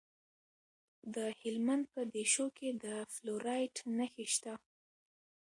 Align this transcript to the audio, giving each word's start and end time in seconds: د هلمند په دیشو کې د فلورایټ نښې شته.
د 1.15 1.17
هلمند 1.39 1.83
په 1.93 2.01
دیشو 2.15 2.45
کې 2.57 2.69
د 2.83 2.85
فلورایټ 3.13 3.75
نښې 3.97 4.25
شته. 4.33 4.53